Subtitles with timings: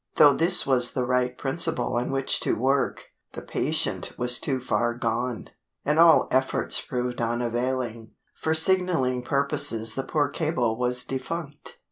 [0.15, 4.95] Though this was the right principle on which to work, the "patient" was too far
[4.95, 5.49] gone,
[5.85, 11.77] and all efforts proved unavailing; for signaling purposes the poor cable was defunct.